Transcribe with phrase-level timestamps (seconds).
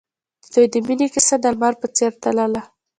[0.43, 2.61] د دوی د مینې کیسه د لمر په څېر تلله.